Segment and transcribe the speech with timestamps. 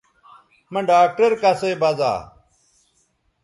[0.71, 2.13] مہ ڈاکٹر کسئ بزا